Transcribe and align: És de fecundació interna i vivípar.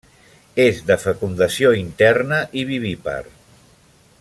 És 0.63 0.79
de 0.87 0.95
fecundació 1.03 1.73
interna 1.81 2.41
i 2.63 2.65
vivípar. 2.71 3.21